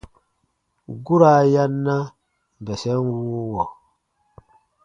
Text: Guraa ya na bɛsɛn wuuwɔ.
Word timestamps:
Guraa 1.05 1.41
ya 1.53 1.63
na 1.85 1.95
bɛsɛn 2.65 2.99
wuuwɔ. 3.07 3.63